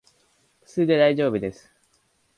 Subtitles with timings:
[0.63, 1.69] 普通でだいじょうぶです